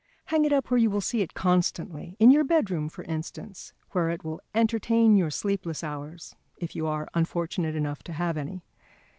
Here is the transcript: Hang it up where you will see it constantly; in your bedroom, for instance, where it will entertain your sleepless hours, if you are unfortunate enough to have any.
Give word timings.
Hang 0.25 0.45
it 0.45 0.51
up 0.51 0.71
where 0.71 0.79
you 0.79 0.89
will 0.89 0.99
see 0.99 1.21
it 1.21 1.35
constantly; 1.35 2.17
in 2.19 2.31
your 2.31 2.43
bedroom, 2.43 2.89
for 2.89 3.03
instance, 3.03 3.71
where 3.91 4.09
it 4.09 4.23
will 4.23 4.41
entertain 4.55 5.15
your 5.15 5.29
sleepless 5.29 5.83
hours, 5.83 6.35
if 6.57 6.75
you 6.75 6.87
are 6.87 7.07
unfortunate 7.13 7.75
enough 7.75 8.01
to 8.05 8.13
have 8.13 8.35
any. 8.35 8.63